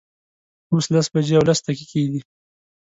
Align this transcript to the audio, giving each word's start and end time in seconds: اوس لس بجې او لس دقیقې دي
اوس 0.71 0.85
لس 0.93 1.07
بجې 1.13 1.33
او 1.37 1.43
لس 1.49 1.59
دقیقې 1.67 2.03
دي 2.11 2.21